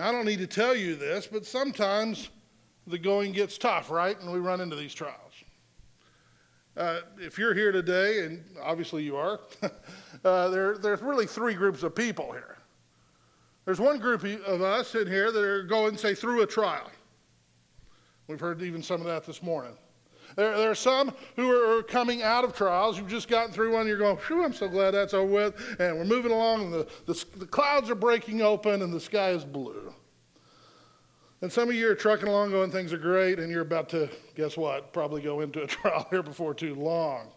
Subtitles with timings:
[0.00, 2.30] I don't need to tell you this, but sometimes
[2.86, 4.18] the going gets tough, right?
[4.20, 5.16] And we run into these trials.
[6.76, 9.40] Uh, if you're here today, and obviously you are,
[10.24, 12.56] uh, there, there's really three groups of people here.
[13.64, 16.90] There's one group of us in here that are going, say, through a trial.
[18.26, 19.76] We've heard even some of that this morning.
[20.36, 22.98] There, there are some who are coming out of trials.
[22.98, 23.86] You've just gotten through one.
[23.86, 25.76] You're going, phew, I'm so glad that's over with.
[25.78, 29.30] And we're moving along, and the, the, the clouds are breaking open, and the sky
[29.30, 29.92] is blue.
[31.42, 34.10] And some of you are trucking along going, things are great, and you're about to,
[34.34, 37.28] guess what, probably go into a trial here before too long.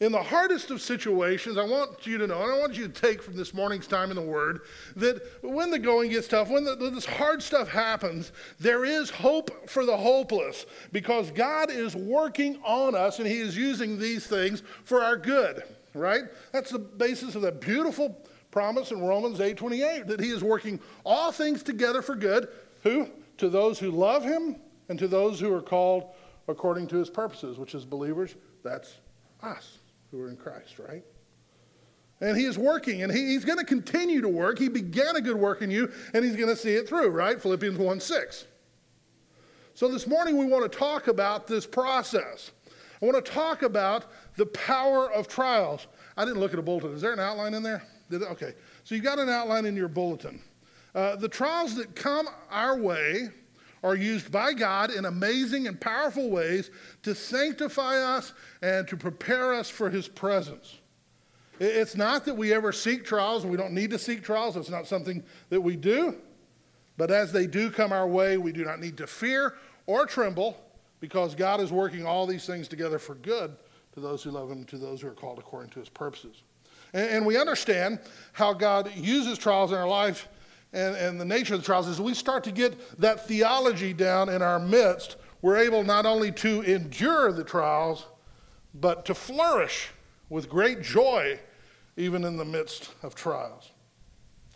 [0.00, 2.92] In the hardest of situations, I want you to know, and I want you to
[2.92, 4.60] take from this morning's time in the Word,
[4.94, 8.30] that when the going gets tough, when, the, this hard stuff happens,
[8.60, 13.56] there is hope for the hopeless because God is working on us and He is
[13.56, 16.22] using these things for our good, right?
[16.52, 21.32] That's the basis of that beautiful promise in Romans 8:28 that He is working all
[21.32, 22.48] things together for good.
[22.84, 23.08] Who?
[23.38, 24.56] To those who love Him
[24.88, 26.14] and to those who are called
[26.46, 28.94] according to His purposes, which is believers, that's
[29.42, 29.77] us
[30.10, 31.04] who are in Christ, right?
[32.20, 34.58] And he is working, and he, he's going to continue to work.
[34.58, 37.40] He began a good work in you, and he's going to see it through, right?
[37.40, 38.46] Philippians 1 6.
[39.74, 42.50] So this morning we want to talk about this process.
[43.00, 45.86] I want to talk about the power of trials.
[46.16, 46.92] I didn't look at a bulletin.
[46.92, 47.84] Is there an outline in there?
[48.10, 48.24] Did?
[48.24, 48.54] Okay.
[48.82, 50.40] So you've got an outline in your bulletin.
[50.96, 53.28] Uh, the trials that come our way
[53.82, 56.70] are used by God in amazing and powerful ways
[57.02, 60.78] to sanctify us and to prepare us for His presence.
[61.60, 64.86] It's not that we ever seek trials, we don't need to seek trials, it's not
[64.86, 66.16] something that we do.
[66.96, 69.54] But as they do come our way, we do not need to fear
[69.86, 70.60] or tremble
[71.00, 73.56] because God is working all these things together for good
[73.94, 76.42] to those who love Him, to those who are called according to His purposes.
[76.94, 78.00] And, we understand
[78.32, 80.26] how God uses trials in our life
[80.72, 84.28] and, and the nature of the trials, as we start to get that theology down
[84.28, 88.06] in our midst, we're able not only to endure the trials,
[88.74, 89.90] but to flourish
[90.28, 91.38] with great joy
[91.96, 93.72] even in the midst of trials.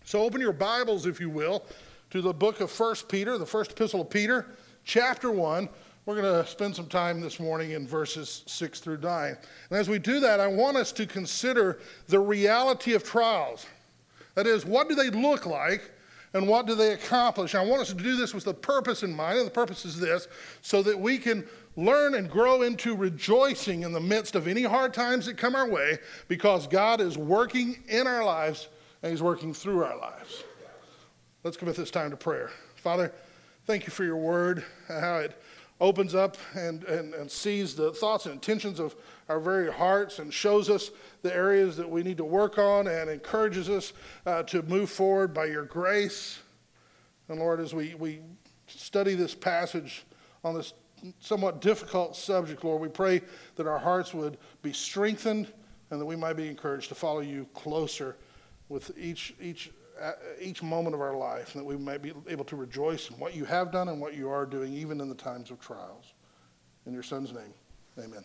[0.04, 1.64] So open your Bibles, if you will,
[2.10, 4.46] to the book of 1 Peter, the first epistle of Peter,
[4.84, 5.68] chapter 1.
[6.04, 9.36] We're going to spend some time this morning in verses 6 through 9.
[9.70, 11.78] And as we do that, I want us to consider
[12.08, 13.66] the reality of trials.
[14.34, 15.90] That is, what do they look like?
[16.34, 17.54] And what do they accomplish?
[17.54, 19.98] I want us to do this with the purpose in mind, and the purpose is
[19.98, 20.28] this
[20.62, 24.94] so that we can learn and grow into rejoicing in the midst of any hard
[24.94, 25.98] times that come our way
[26.28, 28.68] because God is working in our lives
[29.02, 30.44] and He's working through our lives.
[31.44, 32.50] Let's commit this time to prayer.
[32.76, 33.12] Father,
[33.66, 35.41] thank you for your word, how it
[35.82, 38.94] opens up and, and, and sees the thoughts and intentions of
[39.28, 43.10] our very hearts and shows us the areas that we need to work on and
[43.10, 43.92] encourages us
[44.24, 46.38] uh, to move forward by your grace.
[47.28, 48.20] And Lord, as we, we
[48.68, 50.04] study this passage
[50.44, 50.72] on this
[51.18, 53.20] somewhat difficult subject, Lord, we pray
[53.56, 55.52] that our hearts would be strengthened
[55.90, 58.16] and that we might be encouraged to follow you closer
[58.68, 62.44] with each, each Uh, each moment of our life, and that we might be able
[62.44, 65.14] to rejoice in what you have done and what you are doing, even in the
[65.14, 66.14] times of trials.
[66.86, 67.54] In your Son's name,
[67.96, 68.24] amen.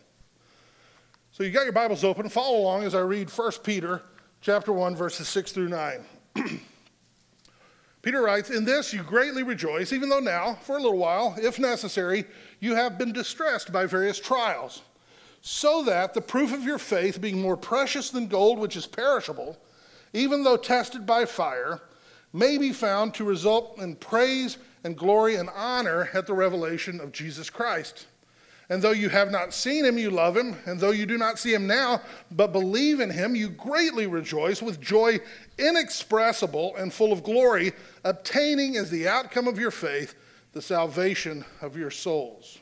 [1.32, 2.30] So you got your Bibles open.
[2.30, 4.02] Follow along as I read 1 Peter
[4.42, 6.04] chapter 1, verses 6 through 9.
[8.02, 11.60] Peter writes, In this you greatly rejoice, even though now, for a little while, if
[11.60, 12.26] necessary,
[12.60, 14.82] you have been distressed by various trials,
[15.42, 19.60] so that the proof of your faith, being more precious than gold which is perishable,
[20.14, 21.82] even though tested by fire,
[22.34, 27.12] may be found to result in praise and glory and honor at the revelation of
[27.12, 28.08] Jesus Christ.
[28.70, 30.58] And though you have not seen him, you love him.
[30.66, 32.02] And though you do not see him now,
[32.32, 35.20] but believe in him, you greatly rejoice with joy
[35.58, 37.72] inexpressible and full of glory,
[38.04, 40.16] obtaining as the outcome of your faith
[40.52, 42.60] the salvation of your souls.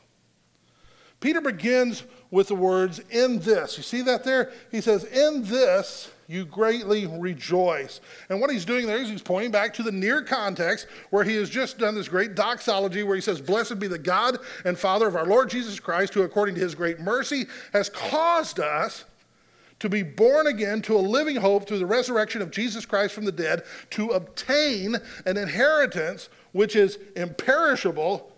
[1.22, 3.78] Peter begins with the words, in this.
[3.78, 4.52] You see that there?
[4.70, 8.02] He says, in this you greatly rejoice.
[8.30, 11.36] And what he's doing there is he's pointing back to the near context where he
[11.36, 15.08] has just done this great doxology where he says, Blessed be the God and Father
[15.08, 19.06] of our Lord Jesus Christ, who according to his great mercy has caused us
[19.80, 23.26] to be born again to a living hope through the resurrection of Jesus Christ from
[23.26, 24.96] the dead, to obtain
[25.26, 28.32] an inheritance which is imperishable,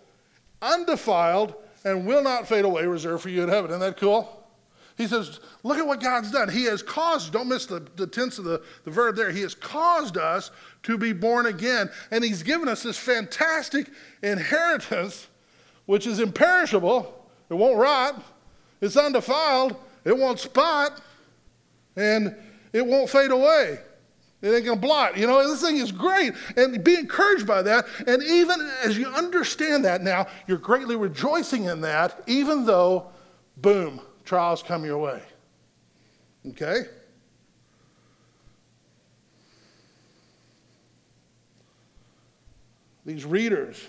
[0.60, 1.54] undefiled,
[1.84, 3.70] and will not fade away, reserved for you in heaven.
[3.70, 4.37] Isn't that cool?
[4.98, 6.48] He says, Look at what God's done.
[6.48, 9.54] He has caused, don't miss the, the tense of the, the verb there, He has
[9.54, 10.50] caused us
[10.82, 11.88] to be born again.
[12.10, 13.88] And He's given us this fantastic
[14.22, 15.28] inheritance,
[15.86, 17.14] which is imperishable.
[17.48, 18.22] It won't rot,
[18.80, 21.00] it's undefiled, it won't spot,
[21.96, 22.34] and
[22.72, 23.78] it won't fade away.
[24.40, 25.16] It ain't to blot.
[25.16, 26.32] You know, this thing is great.
[26.56, 27.86] And be encouraged by that.
[28.06, 33.08] And even as you understand that now, you're greatly rejoicing in that, even though,
[33.56, 35.22] boom, trials come your way.
[36.48, 36.82] Okay?
[43.06, 43.88] These readers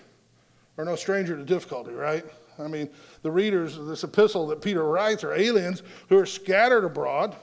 [0.78, 2.24] are no stranger to difficulty, right?
[2.58, 2.90] I mean,
[3.22, 7.36] the readers of this epistle that Peter writes are aliens who are scattered abroad.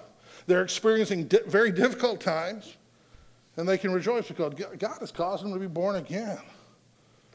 [0.47, 2.77] They're experiencing di- very difficult times,
[3.59, 6.39] and they can rejoice because God has caused them to be born again.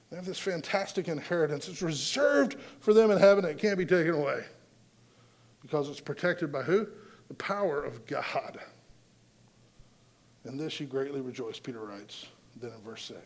[0.10, 1.68] They have this fantastic inheritance.
[1.68, 3.46] It's reserved for them in heaven.
[3.46, 4.44] It can't be taken away
[5.62, 6.88] because it's protected by who?
[7.28, 8.60] The power of God.
[10.46, 12.28] In this you greatly rejoice, Peter writes,
[12.60, 13.20] then in verse 6.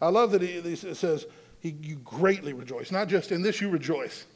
[0.00, 1.26] I love that he, he says,
[1.60, 2.90] he, you greatly rejoice.
[2.90, 4.26] Not just in this you rejoice.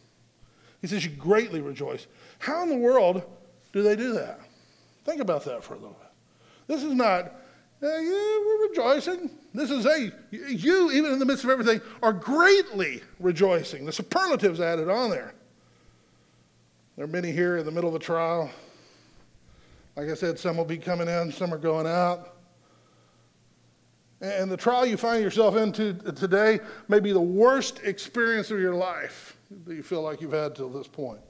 [0.81, 2.07] He says you greatly rejoice.
[2.39, 3.23] How in the world
[3.73, 4.41] do they do that?
[5.05, 6.11] Think about that for a little bit.
[6.67, 7.27] This is not,
[7.83, 9.31] uh, yeah, we're rejoicing.
[9.53, 13.85] This is a, you, even in the midst of everything, are greatly rejoicing.
[13.85, 15.35] The superlatives added on there.
[16.97, 18.49] There are many here in the middle of a trial.
[19.97, 22.37] Like I said, some will be coming in, some are going out.
[24.21, 28.75] And the trial you find yourself into today may be the worst experience of your
[28.75, 29.37] life
[29.67, 31.21] that you feel like you've had till this point.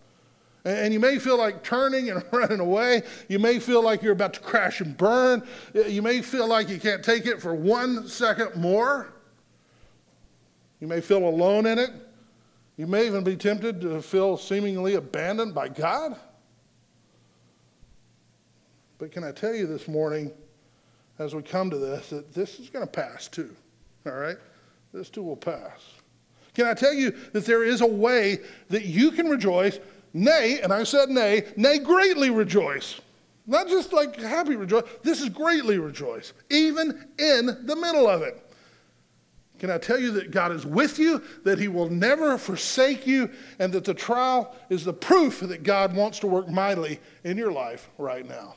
[0.67, 3.03] And you may feel like turning and running away.
[3.29, 5.43] You may feel like you're about to crash and burn.
[5.75, 9.15] You may feel like you can't take it for one second more.
[10.81, 11.91] You may feel alone in it.
[12.77, 16.17] You may even be tempted to feel seemingly abandoned by God.
[18.99, 20.33] But can I tell you this morning?
[21.19, 23.55] as we come to this that this is going to pass too.
[24.07, 24.37] All right?
[24.93, 25.81] This too will pass.
[26.55, 28.39] Can I tell you that there is a way
[28.69, 29.79] that you can rejoice,
[30.13, 33.01] nay, and I said nay, nay, greatly rejoice.
[33.47, 38.41] Not just like happy rejoice, this is greatly rejoice, even in the middle of it.
[39.65, 43.31] Can I tell you that God is with you, that He will never forsake you,
[43.59, 47.51] and that the trial is the proof that God wants to work mightily in your
[47.51, 48.57] life right now?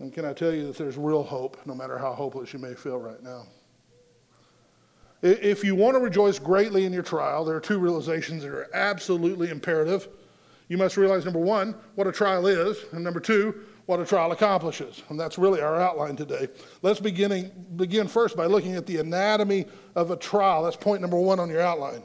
[0.00, 2.74] And can I tell you that there's real hope, no matter how hopeless you may
[2.74, 3.46] feel right now?
[5.22, 8.68] If you want to rejoice greatly in your trial, there are two realizations that are
[8.74, 10.08] absolutely imperative.
[10.66, 14.32] You must realize, number one, what a trial is, and number two, what a trial
[14.32, 15.02] accomplishes.
[15.08, 16.48] And that's really our outline today.
[16.82, 20.62] Let's beginning, begin first by looking at the anatomy of a trial.
[20.62, 22.02] That's point number one on your outline.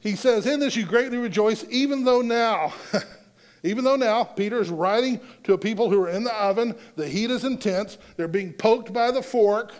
[0.00, 2.72] He says, In this you greatly rejoice, even though now.
[3.64, 7.08] Even though now Peter is writing to a people who are in the oven, the
[7.08, 9.72] heat is intense, they're being poked by the fork,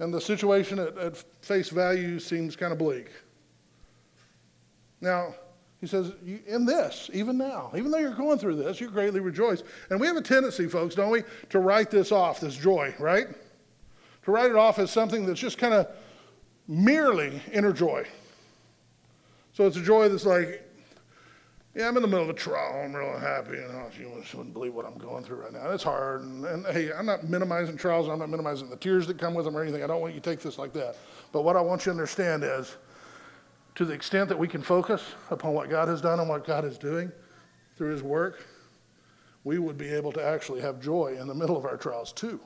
[0.00, 3.08] and the situation at, at face value seems kind of bleak.
[5.00, 5.36] Now,
[5.84, 6.12] he says,
[6.46, 9.62] in this, even now, even though you're going through this, you greatly rejoice.
[9.90, 13.26] And we have a tendency, folks, don't we, to write this off, this joy, right?
[14.22, 15.86] To write it off as something that's just kind of
[16.66, 18.06] merely inner joy.
[19.52, 20.62] So it's a joy that's like,
[21.74, 22.80] yeah, I'm in the middle of a trial.
[22.82, 23.56] I'm real happy.
[23.56, 25.70] You know, you wouldn't believe what I'm going through right now.
[25.70, 26.22] It's hard.
[26.22, 28.08] And, and, hey, I'm not minimizing trials.
[28.08, 29.84] I'm not minimizing the tears that come with them or anything.
[29.84, 30.96] I don't want you to take this like that.
[31.30, 32.76] But what I want you to understand is
[33.74, 36.64] to the extent that we can focus upon what God has done and what God
[36.64, 37.10] is doing
[37.76, 38.46] through his work,
[39.42, 42.40] we would be able to actually have joy in the middle of our trials too,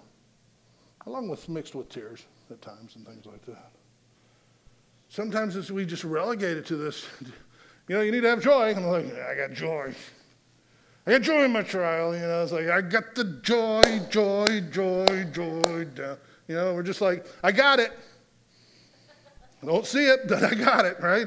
[1.07, 3.71] along with mixed with tears at times and things like that.
[5.11, 7.07] Sometimes we just relegate it to this
[7.89, 8.75] you know, you need to have joy.
[8.75, 9.95] I'm like, I got joy.
[11.07, 12.15] I got joy in my trial.
[12.15, 15.87] You know, it's like, I got the joy, joy, joy, joy.
[16.49, 17.93] You know, we're just like, I got it.
[19.65, 21.27] Don't see it, but I got it, right?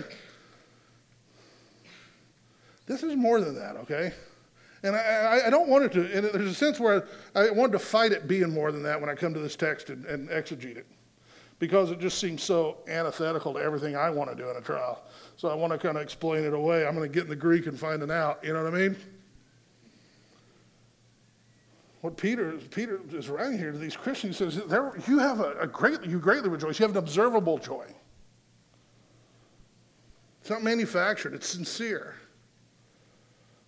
[2.85, 4.11] This is more than that, okay?
[4.83, 7.79] And I, I, don't want it to, and there's a sense where I wanted to
[7.79, 10.77] fight it being more than that when I come to this text and, and exegete
[10.77, 10.87] it
[11.59, 15.03] because it just seems so antithetical to everything I want to do in a trial.
[15.37, 16.87] So I want to kind of explain it away.
[16.87, 18.43] I'm going to get in the Greek and find it out.
[18.43, 18.95] You know what I mean?
[22.01, 25.67] What Peter, Peter is writing here to these Christians says, there, you have a, a
[25.67, 26.79] great, you greatly rejoice.
[26.79, 27.85] You have an observable joy.
[30.41, 32.15] It's not manufactured, it's sincere.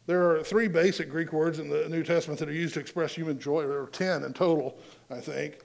[0.05, 3.15] There are three basic Greek words in the New Testament that are used to express
[3.15, 3.65] human joy.
[3.65, 4.77] There are 10 in total,
[5.09, 5.59] I think.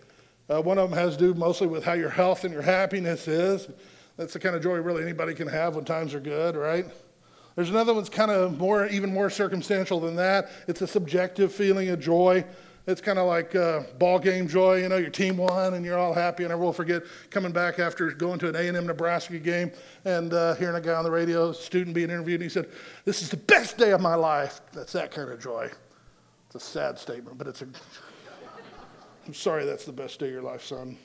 [0.48, 3.26] Uh, one of them has to do mostly with how your health and your happiness
[3.26, 3.68] is.
[4.16, 6.86] That's the kind of joy really anybody can have when times are good, right?
[7.56, 10.50] There's another one's kind of more, even more circumstantial than that.
[10.68, 12.44] It's a subjective feeling of joy.
[12.88, 14.76] It's kind of like uh, ball game joy.
[14.76, 16.44] You know, your team won and you're all happy.
[16.44, 19.72] And I will forget coming back after going to an A&M Nebraska game
[20.06, 22.70] and uh, hearing a guy on the radio, student being interviewed, and he said,
[23.04, 25.70] "This is the best day of my life." That's that kind of joy.
[26.46, 27.68] It's a sad statement, but it's a.
[29.26, 30.96] I'm sorry that's the best day of your life, son.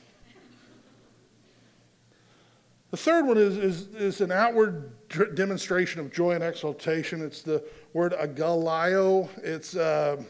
[2.92, 4.94] The third one is, is, is an outward
[5.36, 7.22] demonstration of joy and exultation.
[7.22, 7.62] It's the
[7.92, 9.28] word agalliao.
[9.40, 10.24] It's, uh,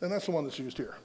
[0.00, 0.96] and that's the one that's used here.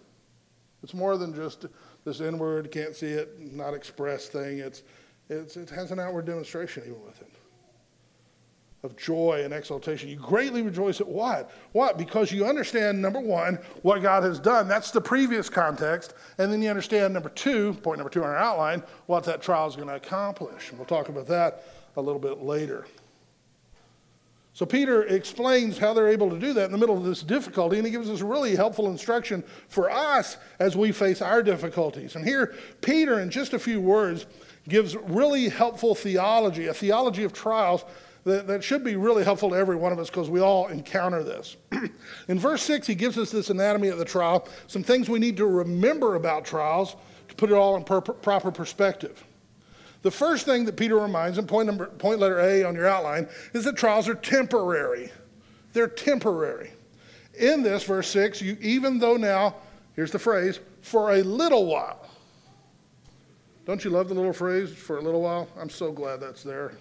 [0.84, 1.66] It's more than just
[2.04, 4.60] this inward, can't see it, not express thing.
[4.60, 4.84] It's,
[5.30, 7.34] it's, it has an outward demonstration even with it
[8.84, 10.10] of joy and exultation.
[10.10, 11.52] You greatly rejoice at what?
[11.72, 11.98] What?
[11.98, 14.68] Because you understand, number one, what God has done.
[14.68, 16.14] That's the previous context.
[16.38, 19.68] And then you understand, number two, point number two on our outline, what that trial
[19.68, 20.70] is going to accomplish.
[20.70, 21.64] And we'll talk about that
[21.96, 22.86] a little bit later.
[24.56, 27.78] So Peter explains how they're able to do that in the middle of this difficulty,
[27.78, 32.16] and he gives us really helpful instruction for us as we face our difficulties.
[32.16, 34.28] And here, Peter, in just a few words,
[34.70, 37.84] gives really helpful theology, a theology of trials
[38.26, 41.24] that, that should be really helpful to every one of us because we all encounter
[41.24, 41.58] this.
[42.28, 45.36] in verse 6, he gives us this anatomy of the trial, some things we need
[45.38, 46.96] to remember about trials
[47.28, 49.24] to put it all in per- proper perspective.
[50.04, 53.28] The first thing that Peter reminds, and point, number, point letter A on your outline,
[53.54, 55.12] is that trials are temporary.
[55.72, 56.72] They're temporary.
[57.40, 59.56] In this, verse 6, you, even though now,
[59.96, 62.10] here's the phrase, for a little while.
[63.66, 65.48] Don't you love the little phrase, for a little while?
[65.58, 66.74] I'm so glad that's there.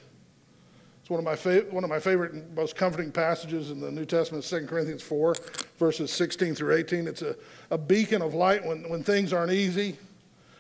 [1.00, 3.90] It's one of my, fa- one of my favorite and most comforting passages in the
[3.90, 5.36] New Testament, 2 Corinthians 4,
[5.78, 7.06] verses 16 through 18.
[7.06, 7.36] It's a,
[7.70, 9.96] a beacon of light when, when things aren't easy.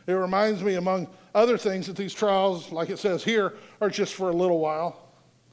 [0.06, 4.14] It reminds me, among other things, that these trials, like it says here, are just
[4.14, 5.08] for a little while.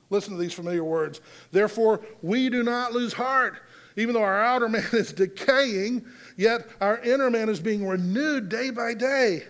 [0.09, 1.21] Listen to these familiar words.
[1.51, 3.61] Therefore, we do not lose heart.
[3.95, 6.05] Even though our outer man is decaying,
[6.37, 9.43] yet our inner man is being renewed day by day.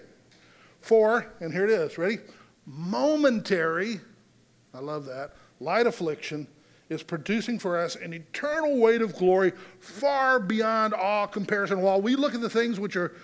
[0.82, 2.20] For, and here it is, ready?
[2.66, 4.00] Momentary,
[4.74, 6.48] I love that, light affliction
[6.90, 11.82] is producing for us an eternal weight of glory far beyond all comparison.
[11.82, 13.16] While we look at the things which are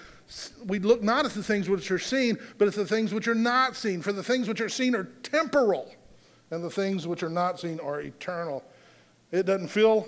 [0.66, 3.36] we look not at the things which are seen, but at the things which are
[3.36, 4.02] not seen.
[4.02, 5.92] For the things which are seen are temporal,
[6.52, 8.64] and the things which are not seen are eternal.
[9.32, 10.08] It doesn't feel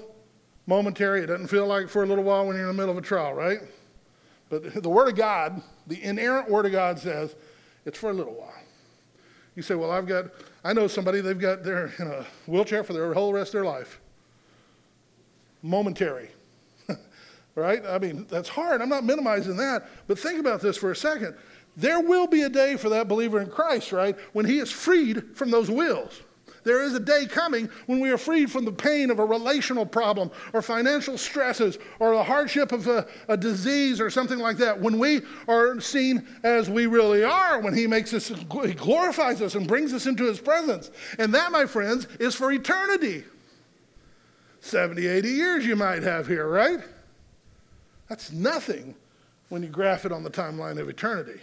[0.65, 2.97] momentary, it doesn't feel like for a little while when you're in the middle of
[2.97, 3.59] a trial, right?
[4.49, 7.35] But the Word of God, the inerrant Word of God says,
[7.85, 8.53] it's for a little while.
[9.55, 10.25] You say, well, I've got,
[10.63, 13.65] I know somebody, they've got, they're in a wheelchair for their whole rest of their
[13.65, 13.99] life.
[15.63, 16.29] Momentary
[17.57, 17.83] right?
[17.85, 18.81] I mean, that's hard.
[18.81, 19.89] I'm not minimizing that.
[20.07, 21.35] But think about this for a second.
[21.75, 25.35] There will be a day for that believer in Christ, right, when he is freed
[25.35, 26.21] from those wills.
[26.63, 29.85] There is a day coming when we are freed from the pain of a relational
[29.85, 34.79] problem or financial stresses or the hardship of a, a, disease or something like that.
[34.79, 39.55] When we are seen as we really are, when He makes us, He glorifies us
[39.55, 40.91] and brings us into His presence.
[41.17, 43.23] And that, my friends, is for eternity.
[44.59, 46.81] 70, 80 years you might have here, right?
[48.07, 48.95] That's nothing
[49.49, 51.39] when you graph it on the timeline of eternity.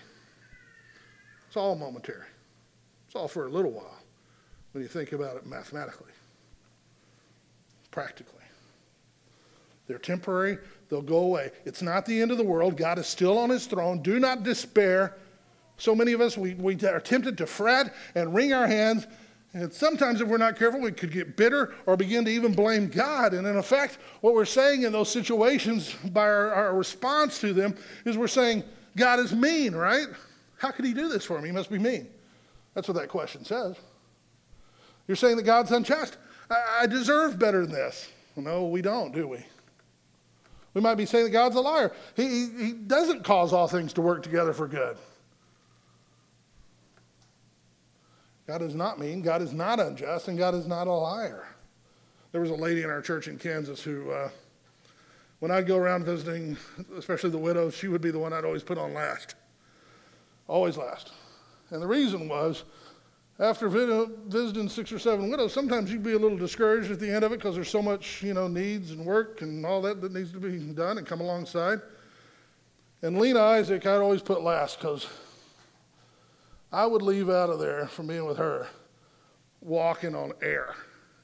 [1.47, 2.27] It's all momentary.
[3.07, 3.99] It's all for a little while
[4.73, 6.11] when you think about it mathematically,
[7.91, 8.33] practically.
[9.87, 11.53] They're temporary, they'll go away.
[11.65, 12.77] It's not the end of the world.
[12.77, 14.03] God is still on his throne.
[14.03, 15.15] Do not despair.
[15.77, 19.07] So many of us, we, we are tempted to fret and wring our hands
[19.55, 22.89] and sometimes, if we're not careful, we could get bitter or begin to even blame
[22.89, 23.35] God.
[23.35, 27.77] And in effect, what we're saying in those situations by our, our, response to them
[28.05, 28.65] is we're saying,
[28.97, 30.09] God is mean, right?
[30.59, 31.51] How could he do this for me?
[31.51, 32.09] He must be mean.
[32.75, 33.77] That's what that question says.
[35.07, 36.17] You're saying that God's unjust.
[36.51, 38.11] I, I deserve better than this.
[38.35, 39.39] Well, no, we don't, do we?
[40.75, 41.93] We might be saying that God's a liar.
[42.17, 44.97] He, he, he doesn't cause all things to work together for good.
[48.47, 51.47] God is not mean, God is not unjust, and God is not a liar.
[52.33, 54.29] There was a lady in our church in Kansas who, uh,
[55.39, 56.57] when I'd go around visiting,
[56.97, 59.35] especially the widows, she would be the one I'd always put on last.
[60.47, 61.13] Always last.
[61.71, 62.65] And the reason was,
[63.39, 67.25] after visiting six or seven widows, sometimes you'd be a little discouraged at the end
[67.25, 70.13] of it because there's so much, you know, needs and work and all that that
[70.13, 71.81] needs to be done and come alongside.
[73.03, 75.07] And Lena Isaac, I'd always put last because
[76.75, 78.67] I would leave out of there from being with her
[79.61, 80.75] walking on air.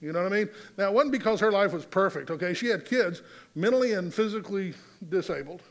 [0.01, 0.49] You know what I mean?
[0.79, 2.55] Now, it wasn't because her life was perfect, okay?
[2.55, 3.23] She had kids,
[3.57, 4.75] mentally and physically
[5.09, 5.63] disabled.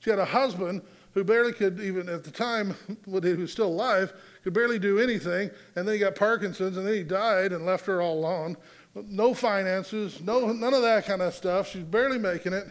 [0.00, 0.80] She had a husband
[1.12, 5.50] who barely could, even at the time, he was still alive, could barely do anything.
[5.76, 8.56] And then he got Parkinson's, and then he died and left her all alone.
[8.94, 11.68] No finances, no, none of that kind of stuff.
[11.68, 12.68] She's barely making it,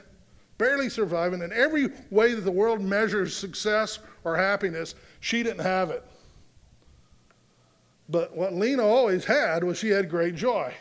[0.58, 1.42] barely surviving.
[1.44, 6.04] In every way that the world measures success or happiness, she didn't have it.
[8.10, 10.74] But what Lena always had was she had great joy.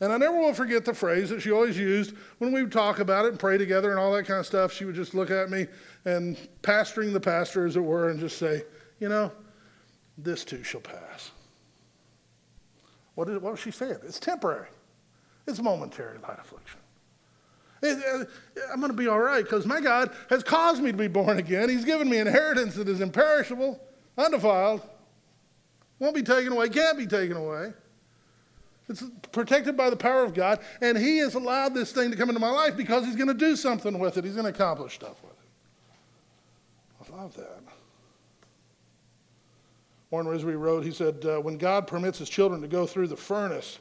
[0.00, 3.00] And I never will forget the phrase that she always used when we would talk
[3.00, 4.72] about it and pray together and all that kind of stuff.
[4.72, 5.66] She would just look at me
[6.04, 8.62] and pastoring the pastor, as it were, and just say,
[9.00, 9.32] You know,
[10.16, 11.32] this too shall pass.
[13.16, 13.98] What, is, what was she saying?
[14.04, 14.68] It's temporary,
[15.48, 16.78] it's momentary light affliction.
[17.82, 18.24] Uh,
[18.72, 21.38] I'm going to be all right because my God has caused me to be born
[21.38, 21.68] again.
[21.68, 23.80] He's given me inheritance that is imperishable,
[24.16, 24.82] undefiled,
[25.98, 27.72] won't be taken away, can't be taken away.
[28.88, 29.02] It's
[29.32, 32.40] protected by the power of God, and He has allowed this thing to come into
[32.40, 34.24] my life because He's going to do something with it.
[34.24, 37.12] He's going to accomplish stuff with it.
[37.12, 37.62] I love that.
[40.10, 43.16] Warren Wiersbe wrote, he said, uh, When God permits His children to go through the
[43.16, 43.78] furnace,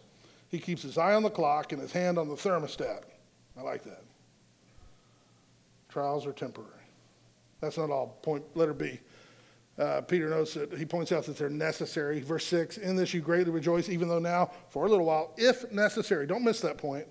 [0.50, 3.04] He keeps His eye on the clock and His hand on the thermostat.
[3.58, 4.04] I like that.
[5.90, 6.72] Trials are temporary.
[7.62, 8.20] That's not all.
[8.22, 9.00] Point letter B.
[9.78, 12.20] Uh, Peter notes that he points out that they're necessary.
[12.20, 15.72] Verse 6 In this you greatly rejoice, even though now, for a little while, if
[15.72, 16.26] necessary.
[16.26, 17.08] Don't miss that point.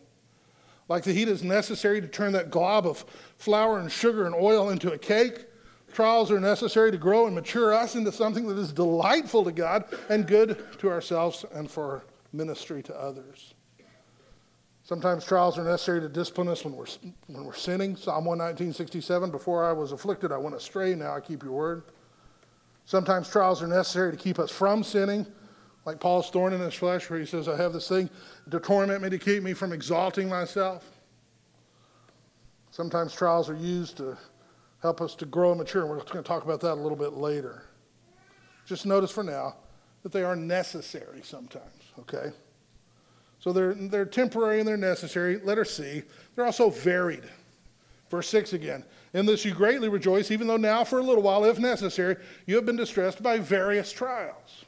[0.89, 3.05] Like the heat is necessary to turn that glob of
[3.39, 5.47] flour and sugar and oil into a cake,
[5.93, 9.85] trials are necessary to grow and mature us into something that is delightful to God
[10.09, 13.55] and good to ourselves and for ministry to others.
[14.85, 16.87] Sometimes trials are necessary to discipline us when we're,
[17.27, 17.97] when we're sinning.
[17.97, 21.83] Psalm 119, 67, before I was afflicted, I went astray, now I keep your word.
[22.87, 25.27] Sometimes trials are necessary to keep us from sinning,
[25.85, 28.09] like Paul's thorn in his flesh, where he says, I have this thing
[28.51, 30.85] to torment me, to keep me from exalting myself.
[32.71, 34.17] Sometimes trials are used to
[34.83, 36.97] help us to grow and mature, and we're going to talk about that a little
[36.97, 37.65] bit later.
[38.67, 39.57] Just notice for now
[40.05, 42.31] that they are necessary sometimes, okay?
[43.41, 45.39] So they're, they're temporary and they're necessary.
[45.39, 46.03] Letter C.
[46.35, 47.25] They're also varied.
[48.11, 48.85] Verse 6 again.
[49.15, 52.57] In this you greatly rejoice, even though now for a little while, if necessary, you
[52.57, 54.65] have been distressed by various trials.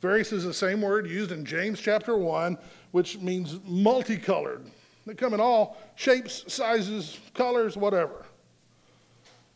[0.00, 2.58] Various is the same word used in James chapter 1,
[2.92, 4.64] which means multicolored.
[5.06, 8.26] They come in all shapes, sizes, colors, whatever.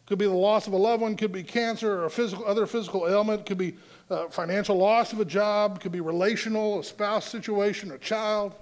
[0.07, 2.67] Could be the loss of a loved one, could be cancer or a physical, other
[2.67, 3.77] physical ailment, could be
[4.11, 8.55] uh, financial loss of a job, could be relational, a spouse situation, a child.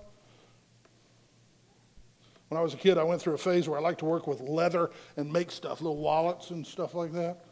[2.49, 4.27] When I was a kid, I went through a phase where I liked to work
[4.27, 7.45] with leather and make stuff, little wallets and stuff like that.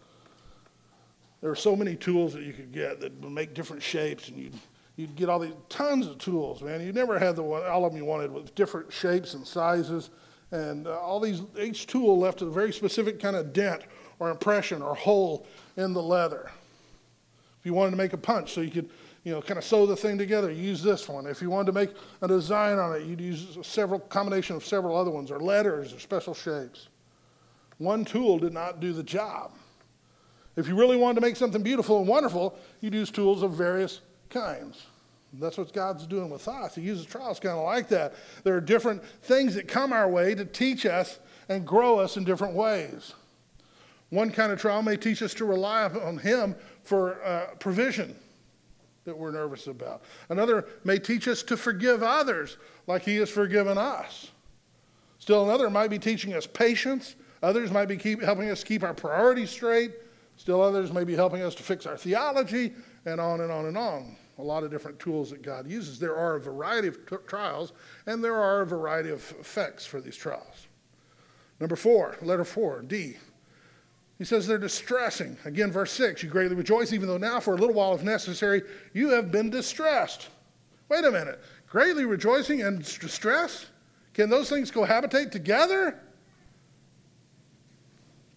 [1.41, 4.39] There were so many tools that you could get that would make different shapes, and
[4.39, 4.55] you'd,
[4.97, 6.81] you'd get all these tons of tools, man.
[6.81, 10.11] You never had the one, all of them you wanted with different shapes and sizes,
[10.51, 13.83] and uh, all these, each tool left a very specific kind of dent
[14.19, 16.51] or impression or hole in the leather.
[17.61, 18.89] If you wanted to make a punch so you could
[19.27, 21.27] you know, kind of sew the thing together, use this one.
[21.27, 21.91] If you wanted to make
[22.23, 25.99] a design on it, you'd use several combination of several other ones, or letters, or
[25.99, 26.87] special shapes.
[27.79, 29.51] One tool did not do the job.
[30.55, 34.01] If you really wanted to make something beautiful and wonderful, you'd use tools of various
[34.31, 34.87] kinds.
[35.33, 36.77] That's what God's doing with us.
[36.77, 38.15] He uses trials kind of like that.
[38.45, 42.23] There are different things that come our way to teach us and grow us in
[42.23, 43.13] different ways.
[44.11, 48.15] One kind of trial may teach us to rely on Him for uh, provision
[49.07, 50.03] that we're nervous about.
[50.29, 54.31] Another may teach us to forgive others like He has forgiven us.
[55.19, 57.15] Still another might be teaching us patience.
[57.43, 59.93] Others might be keep, helping us keep our priorities straight.
[60.37, 62.75] Still others may be helping us to fix our theology,
[63.07, 64.17] and on and on and on.
[64.39, 65.99] A lot of different tools that God uses.
[65.99, 67.73] There are a variety of t- trials,
[68.07, 70.67] and there are a variety of effects for these trials.
[71.59, 73.17] Number four, letter four, D.
[74.19, 75.37] He says they're distressing.
[75.45, 78.63] Again, verse 6 You greatly rejoice, even though now, for a little while, if necessary,
[78.93, 80.29] you have been distressed.
[80.89, 81.41] Wait a minute.
[81.69, 83.67] Greatly rejoicing and distress?
[84.15, 86.01] Can those things cohabitate together?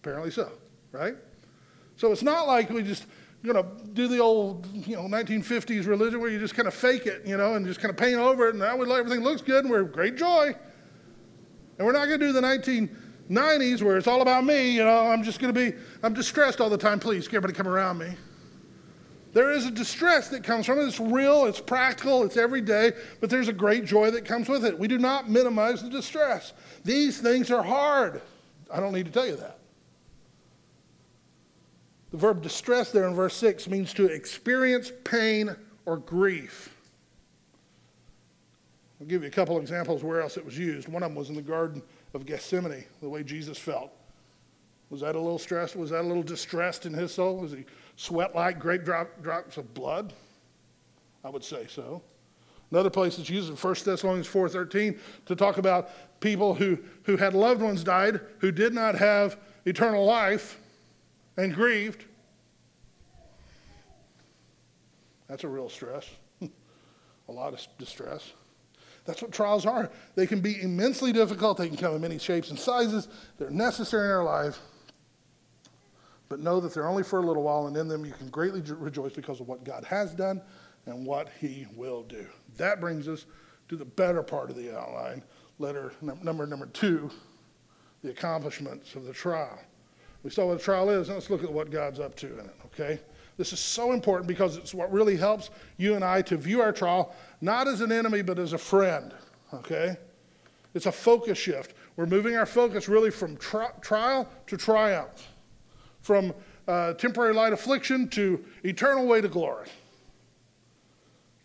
[0.02, 0.52] Apparently so,
[0.92, 1.16] right?
[1.96, 3.06] So it's not like we just
[3.44, 3.64] you know
[3.94, 7.38] do the old you know 1950s religion where you just kind of fake it, you
[7.38, 9.72] know, and just kind of paint over it, and now we everything looks good, and
[9.72, 10.54] we're great joy.
[11.78, 12.94] And we're not going to do the 19
[13.30, 16.60] 90s where it's all about me, you know, I'm just going to be, I'm distressed
[16.60, 17.00] all the time.
[17.00, 18.16] Please, everybody come around me.
[19.32, 20.86] There is a distress that comes from it.
[20.86, 24.78] It's real, it's practical, it's everyday, but there's a great joy that comes with it.
[24.78, 26.54] We do not minimize the distress.
[26.84, 28.22] These things are hard.
[28.72, 29.60] I don't need to tell you that.
[32.10, 36.76] The verb distress there in verse 6 means to experience pain or grief.
[39.00, 40.88] I'll give you a couple examples where else it was used.
[40.88, 43.92] One of them was in the Garden of Gethsemane, the way Jesus felt.
[44.90, 45.76] Was that a little stressed?
[45.76, 47.38] Was that a little distressed in his soul?
[47.38, 50.14] Was he sweat like great drop, drops of blood?
[51.24, 52.02] I would say so.
[52.72, 57.34] Another place that's used in 1 Thessalonians 4.13 to talk about people who, who had
[57.34, 60.60] loved ones died who did not have eternal life
[61.38, 62.06] and grieved.
[65.28, 66.08] That's a real stress,
[66.42, 68.34] a lot of distress.
[69.10, 69.90] That's what trials are.
[70.14, 73.08] They can be immensely difficult, they can come in many shapes and sizes.
[73.40, 74.60] They're necessary in our life.
[76.30, 78.62] But know that they're only for a little while, and in them you can greatly
[78.62, 80.44] rejoice because of what God has done
[80.86, 82.28] and what He will do.
[82.58, 83.26] That brings us
[83.70, 85.24] to the better part of the outline,
[85.58, 85.92] letter
[86.22, 87.10] number number two,
[88.04, 89.58] the accomplishments of the trial.
[90.22, 91.08] We saw what a trial is.
[91.08, 93.00] Now let's look at what God's up to in it, okay?
[93.38, 96.74] This is so important because it's what really helps you and I to view our
[96.74, 99.14] trial not as an enemy, but as a friend,
[99.54, 99.98] okay?
[100.74, 101.74] It's a focus shift.
[101.96, 105.28] We're moving our focus really from tri- trial to triumph,
[106.02, 106.34] from
[106.68, 109.68] uh, temporary light affliction to eternal way to glory.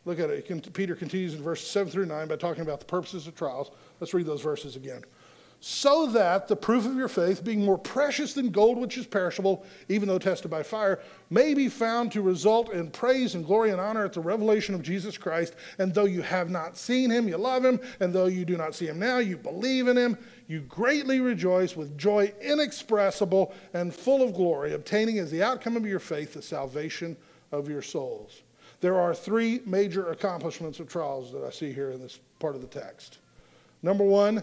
[0.05, 0.73] Look at it.
[0.75, 3.71] Peter continues in verses 7 through 9 by talking about the purposes of trials.
[4.01, 5.03] Let's read those verses again
[5.67, 9.65] so that the proof of your faith, being more precious than gold which is perishable,
[9.89, 11.01] even though tested by fire,
[11.31, 14.83] may be found to result in praise and glory and honor at the revelation of
[14.83, 15.55] Jesus Christ.
[15.79, 17.81] And though you have not seen him, you love him.
[18.01, 20.19] And though you do not see him now, you believe in him.
[20.49, 25.87] You greatly rejoice with joy inexpressible and full of glory, obtaining as the outcome of
[25.87, 27.17] your faith the salvation
[27.53, 28.43] of your souls.
[28.83, 32.61] There are three major accomplishments of trials that I see here in this part of
[32.61, 33.17] the text.
[33.83, 34.43] Number one,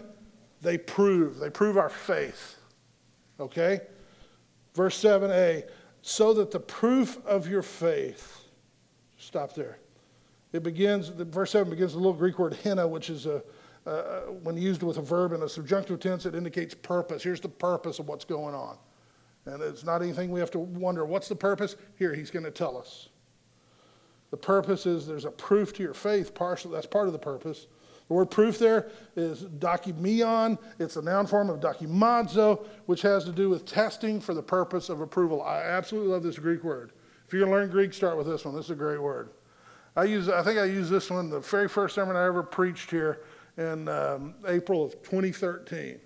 [0.62, 1.38] they prove.
[1.38, 2.56] They prove our faith.
[3.38, 3.80] Okay?
[4.74, 5.64] Verse 7a,
[6.00, 8.44] so that the proof of your faith,
[9.18, 9.78] stop there.
[10.52, 13.42] It begins, the verse 7 begins with the little Greek word hina, which is a,
[13.86, 17.22] uh, when used with a verb in a subjunctive tense, it indicates purpose.
[17.22, 18.78] Here's the purpose of what's going on.
[19.46, 21.76] And it's not anything we have to wonder, what's the purpose?
[21.96, 23.08] Here, he's going to tell us.
[24.30, 27.66] The purpose is there's a proof to your faith, partial, that's part of the purpose.
[28.08, 30.58] The word proof there is dokimion.
[30.78, 34.88] It's a noun form of dokimazo, which has to do with testing for the purpose
[34.88, 35.42] of approval.
[35.42, 36.92] I absolutely love this Greek word.
[37.26, 38.54] If you're going to learn Greek, start with this one.
[38.54, 39.30] This is a great word.
[39.96, 42.90] I use, I think I used this one the very first sermon I ever preached
[42.90, 43.20] here
[43.56, 46.00] in um, April of 2013.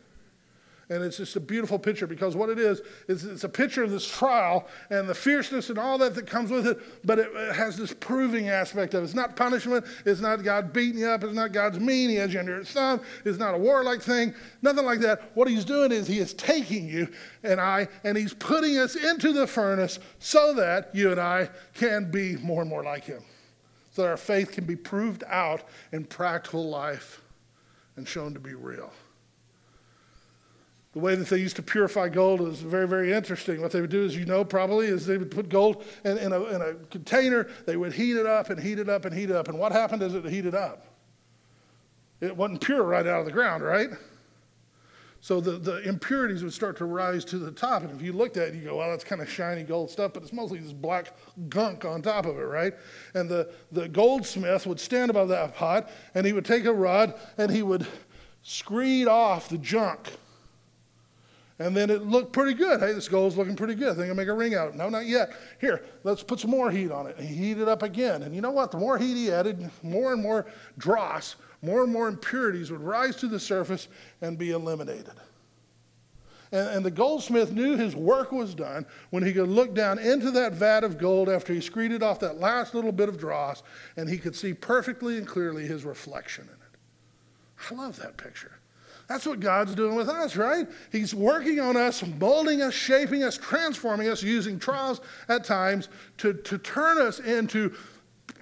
[0.89, 3.91] And it's just a beautiful picture because what it is, is it's a picture of
[3.91, 7.77] this trial and the fierceness and all that that comes with it, but it, has
[7.77, 9.05] this proving aspect of it.
[9.05, 9.85] It's not punishment.
[10.05, 11.25] It's not God beating you up.
[11.25, 12.09] It's not God's mean.
[12.11, 13.01] He has you under his thumb.
[13.25, 14.33] It's not a warlike thing.
[14.63, 15.33] Nothing like that.
[15.35, 17.09] What he's doing is he is taking you
[17.43, 22.13] and I, and he's putting us into the furnace so that you and I can
[22.13, 23.25] be more and more like him.
[23.93, 27.23] So that our faith can be proved out in practical life
[27.97, 28.93] and shown to be real.
[30.97, 33.61] The way that they used to purify gold is very, very interesting.
[33.61, 36.33] What they would do, as you know, probably, is they would put gold in, in,
[36.33, 39.29] a, in a container, they would heat it up and heat it up and heat
[39.29, 39.49] it up.
[39.49, 40.87] And what happened as it heated up?
[42.23, 43.91] It wasn't pure right out of the ground, right?
[45.21, 47.83] So the, the impurities would start to rise to the top.
[47.83, 50.15] And if you looked at it, you go, well, that's kind of shiny gold stuff,
[50.15, 51.13] but it's mostly this black
[51.51, 52.73] gunk on top of it, right?
[53.13, 57.13] And the, the goldsmith would stand above that pot and he would take a rod
[57.37, 57.87] and he would
[58.43, 60.11] screed off the junk
[61.59, 62.81] and then it looked pretty good.
[62.81, 63.93] Hey, this gold's looking pretty good.
[63.93, 64.75] I think I'll make a ring out.
[64.77, 65.33] No, not yet.
[65.59, 67.17] Here, let's put some more heat on it.
[67.17, 68.25] And he heated up again.
[68.25, 68.71] And you know what?
[68.71, 73.17] The more heat he added, more and more dross, more and more impurities would rise
[73.17, 73.89] to the surface
[74.21, 75.15] and be eliminated.
[76.53, 80.31] And, and, the goldsmith knew his work was done when he could look down into
[80.31, 83.65] that vat of gold after he screeded off that last little bit of dross
[83.97, 87.71] and he could see perfectly and clearly his reflection in it.
[87.71, 88.53] I love that picture.
[89.09, 90.67] That's what God's doing with us, right?
[90.91, 95.89] He's working on us, molding us, shaping us, transforming us, using trials at times
[96.19, 97.75] to, to turn us into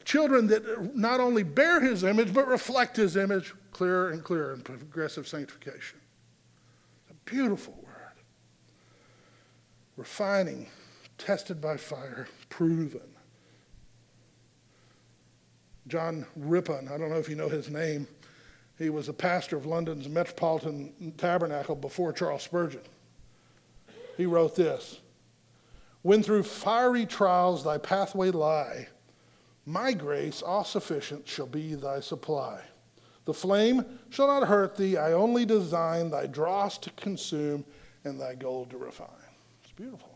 [0.04, 4.62] children that not only bear his image, but reflect his image clearer and clearer in
[4.62, 5.98] progressive sanctification.
[7.02, 7.92] It's a beautiful word.
[9.96, 10.66] Refining,
[11.18, 13.00] tested by fire, proven.
[15.88, 18.08] John Rippon, I don't know if you know his name,
[18.78, 22.80] he was a pastor of London's Metropolitan Tabernacle before Charles Spurgeon.
[24.16, 25.00] He wrote this
[26.02, 28.88] When through fiery trials thy pathway lie,
[29.66, 32.60] my grace, all sufficient, shall be thy supply.
[33.24, 37.64] The flame shall not hurt thee, I only design thy dross to consume
[38.04, 39.08] and thy gold to refine.
[39.62, 40.10] It's beautiful.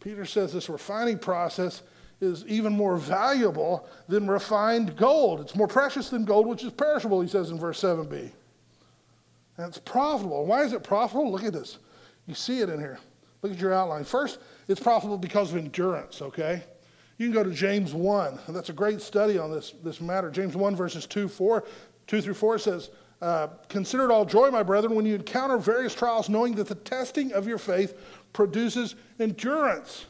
[0.00, 1.82] Peter says this refining process
[2.20, 5.40] is even more valuable than refined gold.
[5.40, 8.30] It's more precious than gold, which is perishable, he says in verse 7b.
[9.56, 10.46] And it's profitable.
[10.46, 11.30] Why is it profitable?
[11.30, 11.78] Look at this.
[12.26, 12.98] You see it in here.
[13.42, 14.04] Look at your outline.
[14.04, 16.62] First, it's profitable because of endurance, okay?
[17.18, 20.30] You can go to James 1, and that's a great study on this, this matter.
[20.30, 21.64] James 1, verses 2, 4,
[22.06, 22.90] 2 through 4 says,
[23.22, 26.74] uh, Consider it all joy, my brethren, when you encounter various trials, knowing that the
[26.74, 27.96] testing of your faith
[28.32, 30.06] produces endurance.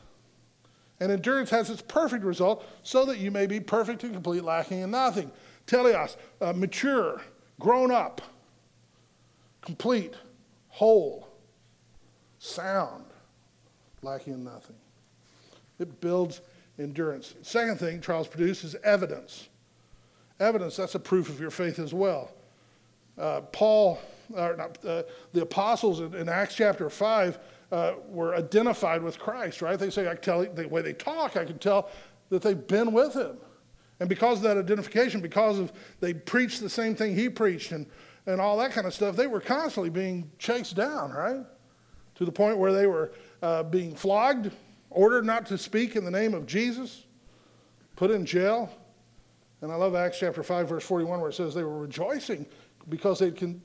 [1.01, 4.81] And endurance has its perfect result so that you may be perfect and complete, lacking
[4.81, 5.31] in nothing.
[5.67, 7.21] Teleos, uh, mature,
[7.59, 8.21] grown up,
[9.61, 10.15] complete,
[10.69, 11.29] whole,
[12.39, 13.05] sound,
[14.03, 14.77] lacking in nothing.
[15.79, 16.41] It builds
[16.79, 17.35] endurance.
[17.43, 19.49] Second thing trials produce is evidence.
[20.41, 22.31] Evidence, that's a proof of your faith as well.
[23.17, 24.01] Uh, Paul,
[24.35, 27.39] or not, uh, the apostles in, in, Acts chapter 5
[27.75, 29.77] uh, were identified with Christ, right?
[29.77, 31.91] They say, I tell the way they talk, I can tell
[32.29, 33.37] that they've been with him.
[33.99, 37.87] And because of that identification, because of they preached the same thing he preached and,
[38.27, 41.45] and all that kind of stuff, they were constantly being chased down, right?
[42.15, 43.11] To the point where they were
[43.43, 44.53] uh, being flogged,
[44.91, 47.07] ordered not to speak in the name of Jesus,
[47.97, 48.71] put in jail.
[49.63, 52.47] And I love Acts chapter 5, verse 41, where it says they were rejoicing
[52.89, 53.61] because they'd con-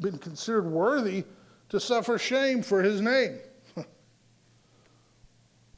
[0.00, 1.22] been considered worthy
[1.68, 3.38] to suffer shame for his name.
[3.76, 3.84] you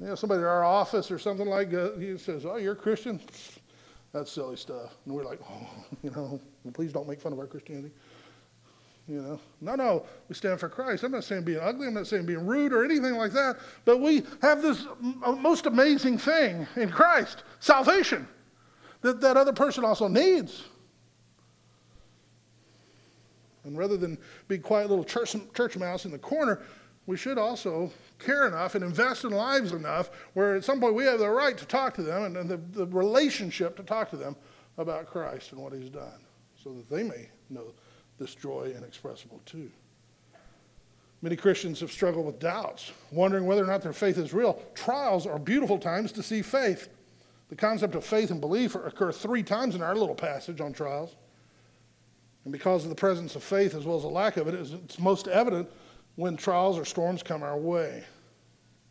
[0.00, 3.20] know, somebody in our office or something like that, he says, Oh, you're a Christian?
[4.12, 4.94] That's silly stuff.
[5.04, 5.68] And we're like, Oh,
[6.02, 6.40] you know,
[6.72, 7.92] please don't make fun of our Christianity.
[9.08, 11.04] You know, no, no, we stand for Christ.
[11.04, 11.86] I'm not saying being ugly.
[11.86, 13.56] I'm not saying being rude or anything like that.
[13.84, 18.26] But we have this most amazing thing in Christ salvation
[19.02, 20.64] that that other person also needs.
[23.66, 26.62] And rather than be quiet little church, church mouse in the corner,
[27.06, 31.04] we should also care enough and invest in lives enough where at some point we
[31.04, 34.16] have the right to talk to them and, and the, the relationship to talk to
[34.16, 34.36] them
[34.78, 36.20] about Christ and what he's done
[36.62, 37.72] so that they may know
[38.18, 39.70] this joy inexpressible too.
[41.22, 44.62] Many Christians have struggled with doubts, wondering whether or not their faith is real.
[44.74, 46.88] Trials are beautiful times to see faith.
[47.48, 51.16] The concept of faith and belief occur three times in our little passage on trials.
[52.46, 55.00] And because of the presence of faith as well as the lack of it, it's
[55.00, 55.68] most evident
[56.14, 58.04] when trials or storms come our way.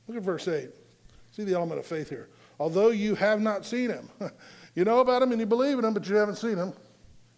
[0.09, 0.67] Look at verse 8.
[1.31, 2.27] See the element of faith here.
[2.59, 4.09] Although you have not seen him,
[4.75, 6.73] you know about him and you believe in him, but you haven't seen him,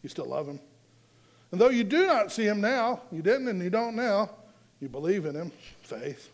[0.02, 0.60] you still love him.
[1.52, 4.32] And though you do not see him now, you didn't and you don't now,
[4.82, 5.52] you believe in him,
[5.84, 6.32] faith.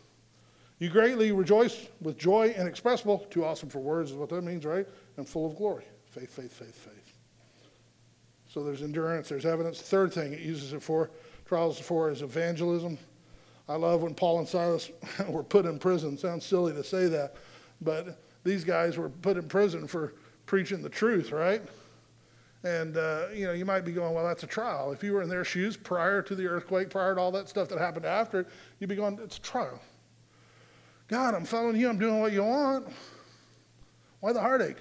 [0.78, 4.88] You greatly rejoice with joy inexpressible, too awesome for words is what that means, right?
[5.18, 5.84] And full of glory.
[6.06, 7.03] Faith, faith, faith, faith.
[8.54, 9.80] So there's endurance, there's evidence.
[9.80, 11.10] Third thing it uses it for,
[11.44, 12.96] trials for, is evangelism.
[13.68, 14.92] I love when Paul and Silas
[15.28, 16.16] were put in prison.
[16.16, 17.34] Sounds silly to say that,
[17.80, 20.14] but these guys were put in prison for
[20.46, 21.62] preaching the truth, right?
[22.62, 24.92] And, uh, you know, you might be going, well, that's a trial.
[24.92, 27.68] If you were in their shoes prior to the earthquake, prior to all that stuff
[27.70, 28.46] that happened after it,
[28.78, 29.80] you'd be going, it's a trial.
[31.08, 31.88] God, I'm following you.
[31.88, 32.86] I'm doing what you want.
[34.20, 34.78] Why the heartache?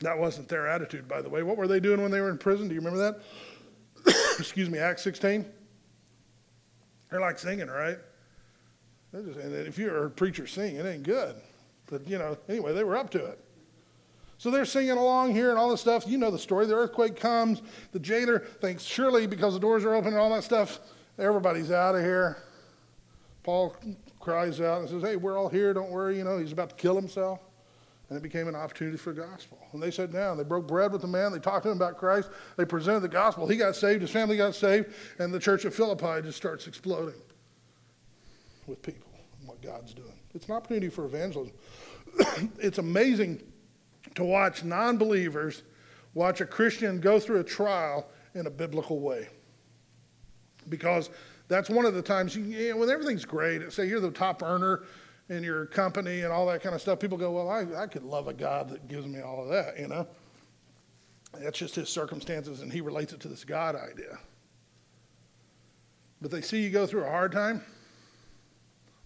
[0.00, 1.42] That wasn't their attitude, by the way.
[1.42, 2.68] What were they doing when they were in prison?
[2.68, 4.14] Do you remember that?
[4.38, 5.46] Excuse me, Acts 16.
[7.10, 7.98] They're like singing, right?
[9.12, 11.36] Just, and if you're a preacher singing, it ain't good.
[11.86, 13.38] But, you know, anyway, they were up to it.
[14.38, 16.04] So they're singing along here and all this stuff.
[16.06, 16.66] You know the story.
[16.66, 17.62] The earthquake comes.
[17.92, 20.80] The jailer thinks, surely because the doors are open and all that stuff,
[21.18, 22.38] everybody's out of here.
[23.44, 23.76] Paul
[24.18, 25.72] cries out and says, Hey, we're all here.
[25.72, 26.18] Don't worry.
[26.18, 27.40] You know, he's about to kill himself.
[28.08, 29.58] And it became an opportunity for the gospel.
[29.72, 30.36] And they sat down.
[30.36, 31.32] They broke bread with the man.
[31.32, 32.28] They talked to him about Christ.
[32.56, 33.48] They presented the gospel.
[33.48, 34.02] He got saved.
[34.02, 34.92] His family got saved.
[35.18, 37.14] And the church of Philippi just starts exploding
[38.66, 40.12] with people and what God's doing.
[40.34, 41.54] It's an opportunity for evangelism.
[42.58, 43.40] it's amazing
[44.14, 45.62] to watch non believers
[46.12, 49.28] watch a Christian go through a trial in a biblical way.
[50.68, 51.10] Because
[51.48, 54.42] that's one of the times, you, you know, when everything's great, say you're the top
[54.42, 54.84] earner
[55.28, 58.04] in your company and all that kind of stuff, people go, Well, I, I could
[58.04, 60.06] love a God that gives me all of that, you know?
[61.32, 64.18] That's just his circumstances, and he relates it to this God idea.
[66.20, 67.62] But they see you go through a hard time,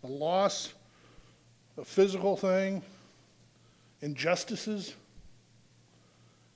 [0.05, 0.75] a loss,
[1.79, 2.83] a physical thing,
[4.03, 4.95] injustices,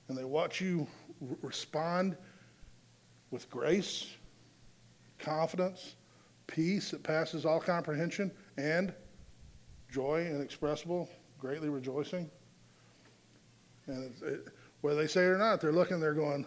[0.07, 0.87] and they watch you
[1.21, 2.15] r- respond
[3.31, 4.09] with grace,
[5.17, 5.95] confidence,
[6.45, 8.93] peace that passes all comprehension, and
[9.93, 12.29] joy inexpressible, greatly rejoicing.
[13.85, 14.47] And it, it,
[14.81, 16.45] whether they say it or not, they're looking, they're going,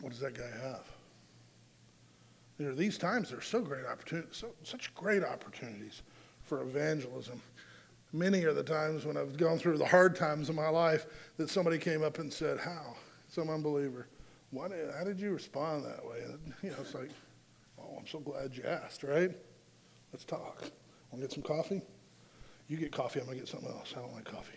[0.00, 0.84] what does that guy have?
[2.58, 6.02] You know, these times, there's so great opportunities, so, such great opportunities
[6.42, 7.40] for evangelism.
[8.12, 11.06] Many are the times when I've gone through the hard times of my life
[11.36, 12.96] that somebody came up and said, How?
[13.28, 14.08] Some unbeliever.
[14.50, 16.22] Why did, how did you respond that way?
[16.24, 17.10] And, you know, it's like,
[17.78, 19.30] Oh, I'm so glad you asked, right?
[20.12, 20.64] Let's talk.
[21.10, 21.82] Want to get some coffee?
[22.68, 23.94] You get coffee, I'm going to get something else.
[23.96, 24.54] I don't like coffee.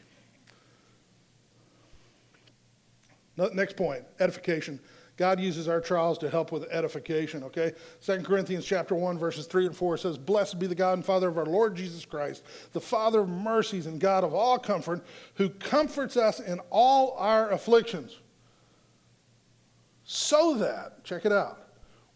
[3.36, 4.80] Next point edification.
[5.16, 7.74] God uses our trials to help with edification, okay?
[8.02, 11.28] 2 Corinthians chapter 1 verses 3 and 4 says, "Blessed be the God and Father
[11.28, 15.04] of our Lord Jesus Christ, the Father of mercies and God of all comfort,
[15.36, 18.20] who comforts us in all our afflictions."
[20.04, 21.70] So that, check it out,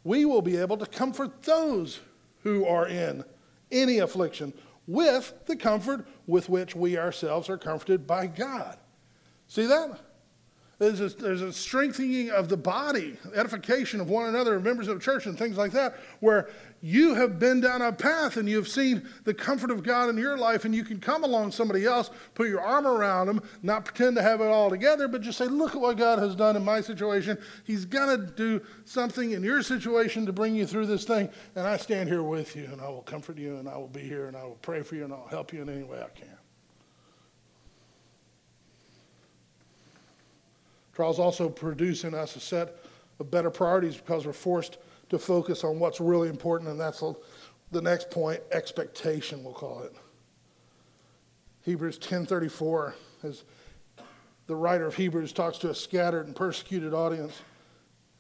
[0.04, 2.00] we will be able to comfort those
[2.44, 3.24] who are in
[3.72, 4.54] any affliction
[4.88, 8.78] with the comfort with which we ourselves are comforted by God.
[9.48, 10.00] See that?
[10.80, 15.26] There's a, there's a strengthening of the body, edification of one another, members of church,
[15.26, 16.50] and things like that, where
[16.82, 20.38] you have been down a path and you've seen the comfort of God in your
[20.38, 24.18] life, and you can come along somebody else, put your arm around them, not pretend
[24.18, 26.64] to have it all together, but just say, Look at what God has done in
[26.64, 27.40] my situation.
[27.64, 31.66] He's going to do something in your situation to bring you through this thing, and
[31.66, 34.28] I stand here with you, and I will comfort you, and I will be here,
[34.28, 36.37] and I will pray for you, and I'll help you in any way I can.
[40.98, 42.80] Trials also produce in us a set
[43.20, 44.80] of better priorities because we're forced
[45.10, 47.04] to focus on what's really important, and that's
[47.70, 49.94] the next point expectation, we'll call it.
[51.62, 53.44] Hebrews 10:34, as
[54.48, 57.44] the writer of Hebrews talks to a scattered and persecuted audience,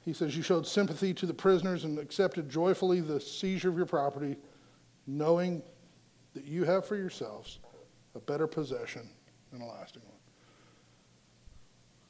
[0.05, 3.87] he says, You showed sympathy to the prisoners and accepted joyfully the seizure of your
[3.87, 4.37] property,
[5.07, 5.63] knowing
[6.35, 7.57] that you have for yourselves
[8.13, 9.09] a better possession
[9.51, 10.16] and a lasting one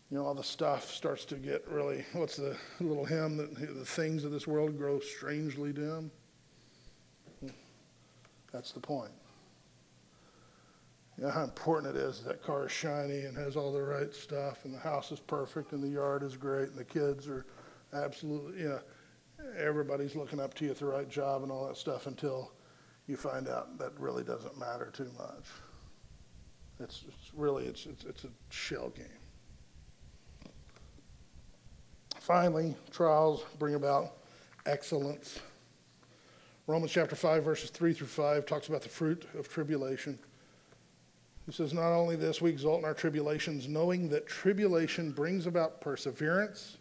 [0.09, 3.85] you know, all the stuff starts to get really, what's the little hymn that the
[3.85, 6.11] things of this world grow strangely dim?
[8.53, 9.11] That's the point.
[11.17, 14.13] You know how important it is that car is shiny and has all the right
[14.13, 17.45] stuff, and the house is perfect, and the yard is great, and the kids are
[17.93, 18.79] absolutely, you know,
[19.57, 22.51] everybody's looking up to you at the right job and all that stuff until
[23.07, 25.45] you find out that really doesn't matter too much.
[26.79, 29.05] It's, it's really, it's, it's, it's a shell game.
[32.27, 34.17] Finally, trials bring about
[34.65, 35.39] excellence.
[36.67, 40.19] Romans chapter 5, verses 3 through 5 talks about the fruit of tribulation.
[41.45, 45.79] He says, Not only this, we exult in our tribulations, knowing that tribulation brings about
[45.79, 46.75] perseverance,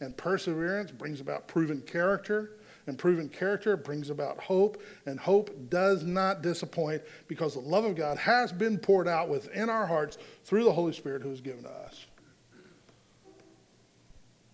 [0.00, 6.04] and perseverance brings about proven character, and proven character brings about hope, and hope does
[6.04, 10.64] not disappoint because the love of God has been poured out within our hearts through
[10.64, 12.04] the Holy Spirit who is given to us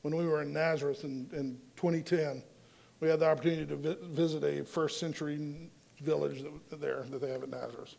[0.07, 2.41] when we were in Nazareth in, in 2010,
[3.01, 5.69] we had the opportunity to vi- visit a first century
[6.01, 7.97] village that, there that they have at Nazareth.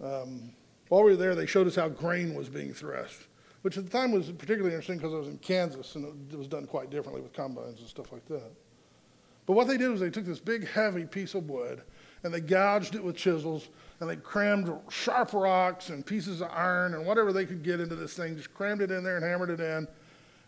[0.00, 0.52] Um,
[0.90, 3.26] while we were there, they showed us how grain was being threshed,
[3.62, 6.46] which at the time was particularly interesting because I was in Kansas and it was
[6.46, 8.52] done quite differently with combines and stuff like that.
[9.44, 11.82] But what they did was they took this big, heavy piece of wood
[12.22, 16.94] and they gouged it with chisels and they crammed sharp rocks and pieces of iron
[16.94, 19.50] and whatever they could get into this thing, just crammed it in there and hammered
[19.50, 19.88] it in.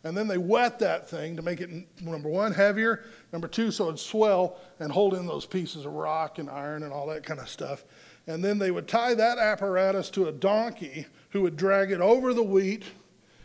[0.03, 3.05] And then they wet that thing to make it, number one, heavier.
[3.33, 6.93] Number two, so it'd swell and hold in those pieces of rock and iron and
[6.93, 7.85] all that kind of stuff.
[8.27, 12.33] And then they would tie that apparatus to a donkey who would drag it over
[12.33, 12.85] the wheat.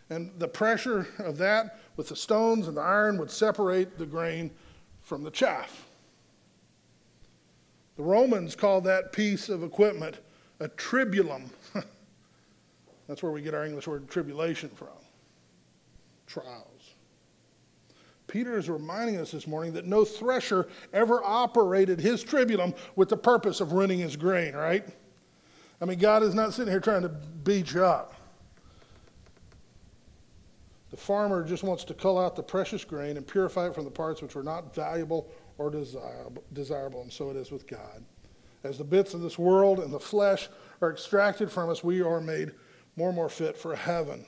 [0.09, 4.51] And the pressure of that with the stones and the iron would separate the grain
[5.01, 5.87] from the chaff.
[7.97, 10.19] The Romans called that piece of equipment
[10.61, 11.49] a tribulum.
[13.07, 14.87] That's where we get our English word tribulation from
[16.27, 16.95] trials.
[18.27, 23.17] Peter is reminding us this morning that no thresher ever operated his tribulum with the
[23.17, 24.85] purpose of ruining his grain, right?
[25.79, 28.15] I mean, God is not sitting here trying to beat you up.
[30.89, 33.91] The farmer just wants to cull out the precious grain and purify it from the
[33.91, 38.03] parts which are not valuable or desirable, and so it is with God.
[38.63, 40.49] As the bits of this world and the flesh
[40.81, 42.53] are extracted from us, we are made
[42.95, 44.25] more and more fit for heaven.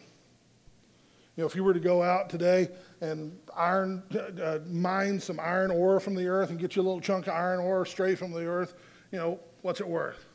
[1.37, 2.69] You know, if you were to go out today
[2.99, 4.01] and iron,
[4.43, 7.33] uh, mine some iron ore from the earth and get you a little chunk of
[7.33, 8.73] iron ore straight from the earth,
[9.11, 10.25] you know, what's it worth?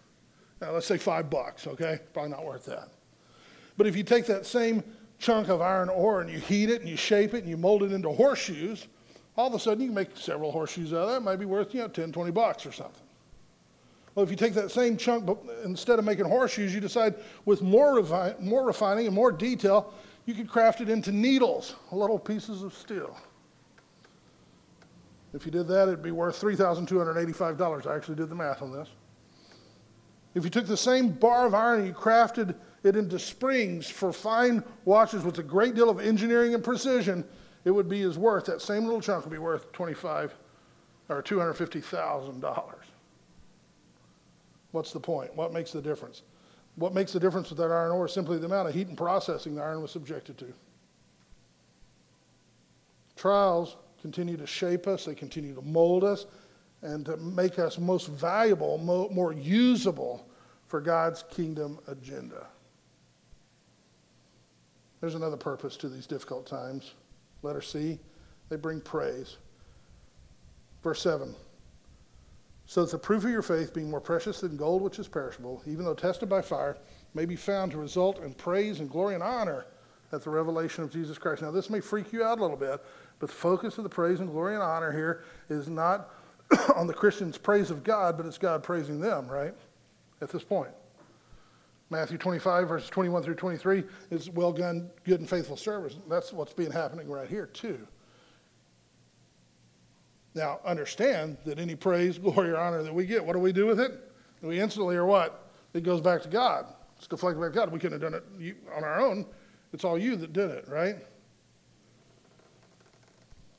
[0.61, 1.99] Now, let's say five bucks, okay?
[2.13, 2.89] Probably not worth that.
[3.77, 4.85] But if you take that same
[5.19, 7.83] chunk of iron ore and you heat it and you shape it and you mold
[7.83, 8.87] it into horseshoes,
[9.37, 11.17] all of a sudden you can make several horseshoes out of that.
[11.17, 13.03] It might be worth, you know, 10, 20 bucks or something.
[14.15, 17.61] Well, if you take that same chunk, but instead of making horseshoes, you decide with
[17.61, 19.95] more, refi- more refining and more detail,
[20.27, 23.17] you could craft it into needles, little pieces of steel.
[25.35, 27.87] If you did that, it'd be worth $3,285.
[27.87, 28.89] I actually did the math on this.
[30.35, 32.55] If you took the same bar of iron and you crafted
[32.85, 37.25] it into springs for fine watches with a great deal of engineering and precision,
[37.65, 40.35] it would be as worth, that same little chunk would be worth 25
[41.09, 42.75] or $250,000.
[44.73, 45.35] What's the point?
[45.37, 46.23] What makes the difference?
[46.77, 48.97] What makes the difference with that iron ore is simply the amount of heat and
[48.97, 50.53] processing the iron was subjected to.
[53.17, 56.27] Trials continue to shape us, they continue to mold us,
[56.81, 60.27] and to make us most valuable, more usable
[60.67, 62.47] for God's kingdom agenda.
[65.01, 66.95] There's another purpose to these difficult times.
[67.43, 67.99] Letter C,
[68.49, 69.37] they bring praise.
[70.83, 71.35] Verse 7
[72.73, 75.63] So that the proof of your faith, being more precious than gold which is perishable,
[75.67, 76.79] even though tested by fire,
[77.13, 79.67] may be found to result in praise and glory and honor
[80.11, 81.43] at the revelation of Jesus Christ.
[81.43, 82.83] Now, this may freak you out a little bit,
[83.19, 86.15] but the focus of the praise and glory and honor here is not
[86.75, 89.53] on the Christian's praise of God, but it's God praising them, right?
[90.23, 90.73] At this point.
[91.91, 95.99] Matthew 25, verses 21 through 23 is well done, good and faithful service.
[96.09, 97.87] That's what's being happening right here, too.
[100.35, 103.67] Now, understand that any praise, glory, or honor that we get, what do we do
[103.67, 103.93] with it?
[104.41, 105.51] We instantly are what?
[105.75, 106.67] It goes back to God.
[106.99, 107.73] It's deflected back to God.
[107.73, 109.27] We couldn't have done it on our own.
[109.73, 110.97] It's all you that did it, right?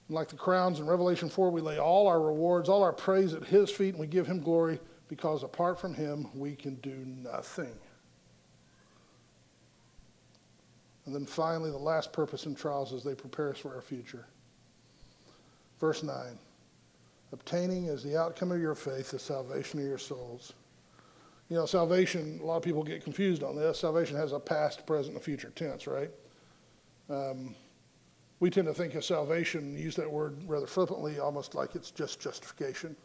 [0.09, 3.43] like the crowns in Revelation 4, we lay all our rewards, all our praise at
[3.43, 7.73] His feet, and we give Him glory because apart from Him, we can do nothing.
[11.05, 14.25] And then finally, the last purpose in trials is they prepare us for our future.
[15.79, 16.37] Verse 9
[17.33, 20.53] obtaining as the outcome of your faith the salvation of your souls.
[21.49, 23.79] You know, salvation, a lot of people get confused on this.
[23.79, 26.11] Salvation has a past, present, and future tense, right?
[27.09, 27.55] Um,
[28.39, 32.19] we tend to think of salvation, use that word rather flippantly, almost like it's just
[32.19, 32.95] justification.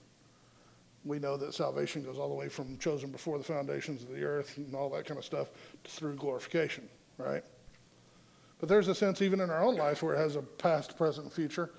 [1.05, 4.25] We know that salvation goes all the way from chosen before the foundations of the
[4.25, 5.49] earth and all that kind of stuff
[5.85, 7.43] to through glorification, right?
[8.61, 11.27] But there's a sense even in our own life where it has a past, present,
[11.27, 11.71] and future.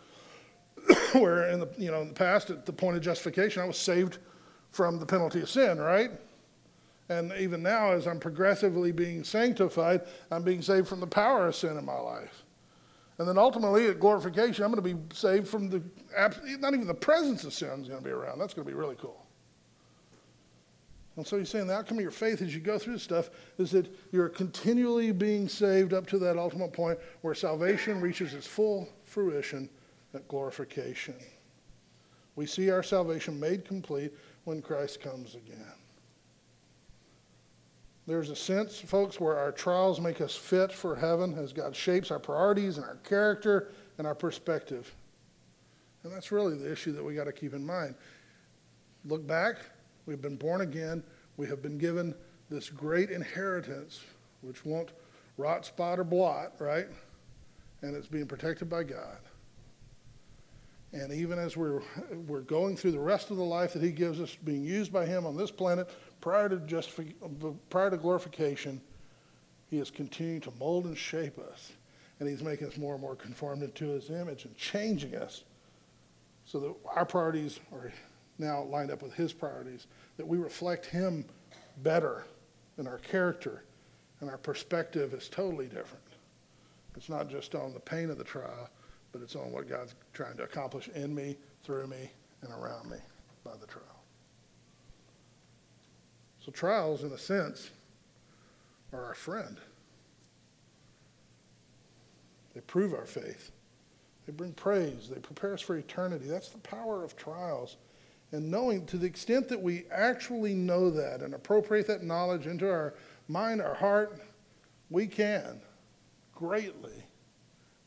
[1.19, 3.77] where in the you know in the past at the point of justification I was
[3.77, 4.17] saved
[4.71, 6.11] from the penalty of sin, right?
[7.09, 11.55] And even now, as I'm progressively being sanctified, I'm being saved from the power of
[11.55, 12.43] sin in my life.
[13.17, 15.83] And then ultimately, at glorification, I'm going to be saved from the,
[16.59, 18.39] not even the presence of sin is going to be around.
[18.39, 19.25] That's going to be really cool.
[21.17, 23.29] And so he's saying the outcome of your faith as you go through this stuff
[23.57, 28.47] is that you're continually being saved up to that ultimate point where salvation reaches its
[28.47, 29.69] full fruition
[30.13, 31.15] at glorification.
[32.35, 34.13] We see our salvation made complete
[34.45, 35.73] when Christ comes again.
[38.07, 42.09] There's a sense, folks, where our trials make us fit for heaven as God shapes
[42.09, 44.91] our priorities and our character and our perspective.
[46.03, 47.93] And that's really the issue that we got to keep in mind.
[49.05, 49.57] Look back,
[50.07, 51.03] we've been born again,
[51.37, 52.15] we have been given
[52.49, 54.03] this great inheritance,
[54.41, 54.89] which won't
[55.37, 56.87] rot, spot, or blot, right?
[57.81, 59.19] And it's being protected by God.
[60.91, 61.81] And even as we're,
[62.27, 65.05] we're going through the rest of the life that He gives us, being used by
[65.05, 68.81] Him on this planet, prior to, prior to glorification,
[69.69, 71.71] He is continuing to mold and shape us.
[72.19, 75.43] And He's making us more and more conformed into His image and changing us
[76.45, 77.91] so that our priorities are
[78.39, 79.85] now lined up with His priorities,
[80.17, 81.23] that we reflect Him
[81.83, 82.25] better
[82.79, 83.63] in our character,
[84.21, 86.03] and our perspective is totally different.
[86.95, 88.69] It's not just on the pain of the trial,
[89.11, 92.97] but it's on what God's trying to accomplish in me, through me, and around me
[93.43, 93.85] by the trial.
[96.45, 97.69] So, trials, in a sense,
[98.93, 99.57] are our friend.
[102.53, 103.51] They prove our faith,
[104.25, 106.25] they bring praise, they prepare us for eternity.
[106.27, 107.77] That's the power of trials.
[108.31, 112.69] And knowing to the extent that we actually know that and appropriate that knowledge into
[112.69, 112.93] our
[113.27, 114.21] mind, our heart,
[114.91, 115.59] we can
[116.35, 117.03] greatly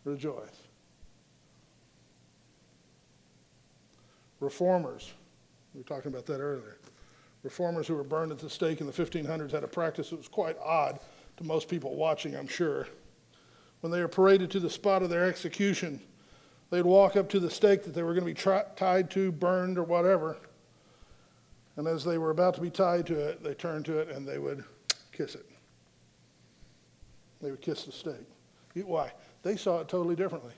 [0.05, 0.62] rejoice.
[4.43, 5.13] Reformers,
[5.73, 6.79] we were talking about that earlier.
[7.45, 10.27] Reformers who were burned at the stake in the 1500s had a practice that was
[10.27, 10.99] quite odd
[11.37, 12.89] to most people watching, I'm sure.
[13.81, 16.01] When they were paraded to the spot of their execution,
[16.71, 19.79] they'd walk up to the stake that they were going to be tied to, burned,
[19.79, 20.37] or whatever.
[21.77, 24.27] And as they were about to be tied to it, they turned to it and
[24.27, 24.65] they would
[25.13, 25.47] kiss it.
[27.41, 28.27] They would kiss the stake.
[28.75, 29.13] Why?
[29.43, 30.53] They saw it totally differently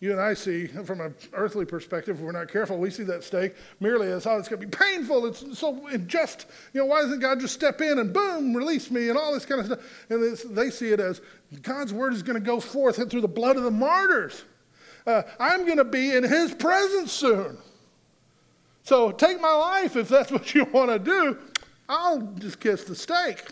[0.00, 3.22] you and I see from an earthly perspective, if we're not careful, we see that
[3.22, 5.26] stake merely as, oh, it's going to be painful.
[5.26, 6.46] It's so unjust.
[6.72, 9.44] You know, why doesn't God just step in and boom, release me and all this
[9.44, 9.80] kind of stuff?
[10.08, 11.20] And they see it as
[11.60, 14.44] God's word is going to go forth and through the blood of the martyrs.
[15.06, 17.58] Uh, I'm going to be in his presence soon.
[18.84, 21.38] So take my life if that's what you want to do.
[21.90, 23.42] I'll just kiss the stake.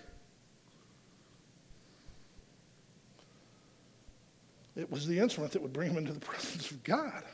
[4.78, 7.24] It was the instrument that would bring him into the presence of God.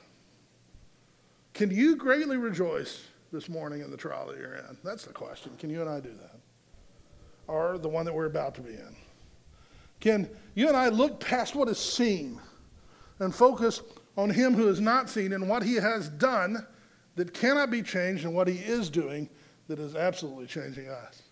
[1.53, 4.79] Can you greatly rejoice this morning in the trial that you're in?
[4.83, 5.53] That's the question.
[5.59, 6.41] Can you and I do that?
[7.47, 8.97] Or the one that we're about to be in?
[10.01, 12.41] Can you and I look past what is seen
[13.19, 13.83] and focus
[14.17, 16.67] on him who is not seen and what he has done
[17.17, 19.29] that cannot be changed and what he is doing
[19.69, 21.24] that is absolutely changing us.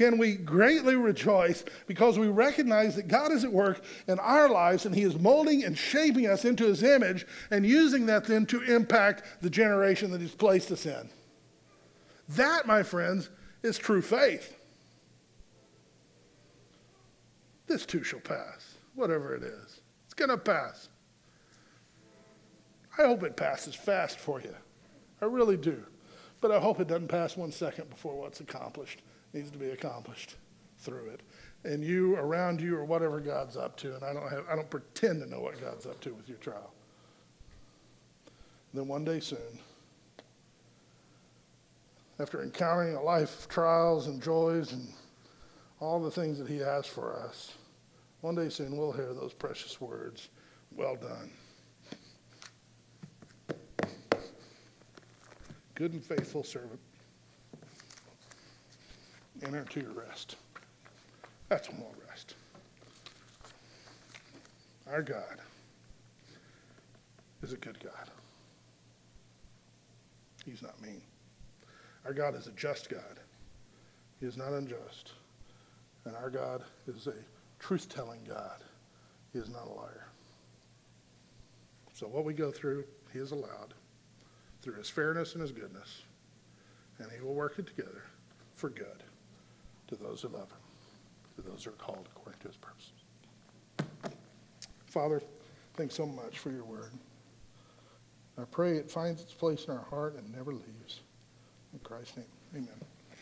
[0.00, 4.86] Can we greatly rejoice because we recognize that God is at work in our lives
[4.86, 8.62] and He is molding and shaping us into His image and using that then to
[8.62, 11.10] impact the generation that He's placed us in?
[12.30, 13.28] That, my friends,
[13.62, 14.56] is true faith.
[17.66, 19.82] This too shall pass, whatever it is.
[20.06, 20.88] It's going to pass.
[22.96, 24.56] I hope it passes fast for you.
[25.20, 25.84] I really do.
[26.40, 30.36] But I hope it doesn't pass one second before what's accomplished needs to be accomplished
[30.78, 31.20] through it.
[31.64, 33.94] And you, around you, or whatever God's up to.
[33.94, 36.38] And I don't, have, I don't pretend to know what God's up to with your
[36.38, 36.72] trial.
[38.72, 39.58] then one day soon,
[42.18, 44.88] after encountering a life of trials and joys and
[45.80, 47.54] all the things that He has for us,
[48.20, 50.28] one day soon we'll hear those precious words
[50.74, 51.30] Well done.
[55.74, 56.80] Good and faithful servant
[59.42, 60.36] enter into your rest.
[61.48, 62.34] That's when we'll rest.
[64.90, 65.40] Our God
[67.42, 68.10] is a good God.
[70.44, 71.02] He's not mean.
[72.04, 73.20] Our God is a just God.
[74.20, 75.12] He is not unjust.
[76.04, 77.14] And our God is a
[77.58, 78.64] truth telling God.
[79.32, 80.08] He is not a liar.
[81.92, 83.74] So, what we go through, He has allowed
[84.62, 86.02] through His fairness and His goodness.
[86.98, 88.02] And He will work it together
[88.54, 89.02] for good
[89.90, 90.58] to those who love him,
[91.36, 92.92] to those who are called according to his purposes.
[94.86, 95.22] Father,
[95.74, 96.92] thanks so much for your word.
[98.38, 101.00] I pray it finds its place in our heart and never leaves.
[101.72, 102.89] In Christ's name, amen.